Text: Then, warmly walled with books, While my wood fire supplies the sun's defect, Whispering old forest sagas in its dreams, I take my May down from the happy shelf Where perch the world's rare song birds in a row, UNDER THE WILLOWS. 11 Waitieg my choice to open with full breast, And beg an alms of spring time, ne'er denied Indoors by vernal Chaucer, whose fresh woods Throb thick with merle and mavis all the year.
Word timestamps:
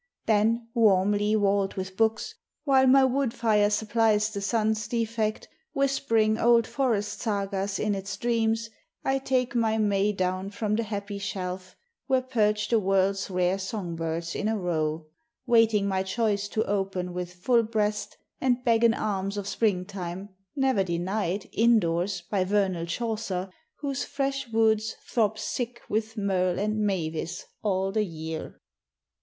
Then, 0.25 0.67
warmly 0.73 1.35
walled 1.35 1.75
with 1.75 1.95
books, 1.95 2.33
While 2.63 2.87
my 2.87 3.03
wood 3.05 3.35
fire 3.35 3.69
supplies 3.69 4.31
the 4.31 4.41
sun's 4.41 4.87
defect, 4.87 5.47
Whispering 5.73 6.39
old 6.39 6.65
forest 6.65 7.19
sagas 7.19 7.77
in 7.77 7.93
its 7.93 8.17
dreams, 8.17 8.71
I 9.05 9.19
take 9.19 9.53
my 9.53 9.77
May 9.77 10.11
down 10.11 10.49
from 10.49 10.75
the 10.75 10.81
happy 10.81 11.19
shelf 11.19 11.75
Where 12.07 12.23
perch 12.23 12.69
the 12.69 12.79
world's 12.79 13.29
rare 13.29 13.59
song 13.59 13.95
birds 13.95 14.33
in 14.33 14.47
a 14.47 14.57
row, 14.57 15.05
UNDER 15.05 15.05
THE 15.45 15.51
WILLOWS. 15.51 15.71
11 15.75 15.85
Waitieg 15.85 15.85
my 15.87 16.01
choice 16.01 16.47
to 16.47 16.65
open 16.65 17.13
with 17.13 17.33
full 17.35 17.61
breast, 17.61 18.17
And 18.39 18.63
beg 18.63 18.83
an 18.83 18.95
alms 18.95 19.37
of 19.37 19.47
spring 19.47 19.85
time, 19.85 20.29
ne'er 20.55 20.83
denied 20.83 21.47
Indoors 21.53 22.21
by 22.21 22.43
vernal 22.43 22.87
Chaucer, 22.87 23.51
whose 23.81 24.03
fresh 24.03 24.47
woods 24.47 24.95
Throb 25.07 25.37
thick 25.37 25.79
with 25.89 26.17
merle 26.17 26.57
and 26.57 26.79
mavis 26.79 27.45
all 27.61 27.91
the 27.91 28.03
year. 28.03 28.59